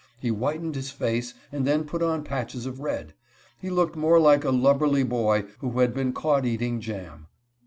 [0.19, 3.13] He whitened his face, and then put on patches of red.
[3.59, 7.27] He looked more like a lubberly boy, who had been caught eating jam.